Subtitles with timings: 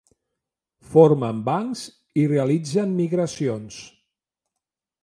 [0.93, 1.85] Formen bancs
[2.23, 3.81] i realitzen migracions.